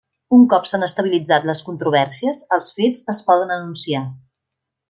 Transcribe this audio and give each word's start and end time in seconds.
Un 0.35 0.45
cop 0.53 0.63
s'han 0.69 0.85
estabilitzat 0.85 1.45
les 1.51 1.61
controvèrsies, 1.67 2.41
els 2.57 2.73
fets 2.81 3.07
es 3.17 3.23
poden 3.31 3.55
enunciar. 3.61 4.07